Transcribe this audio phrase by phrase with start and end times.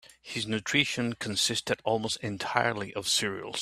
[0.23, 3.59] His nutrition consisted almost entirely of cereals.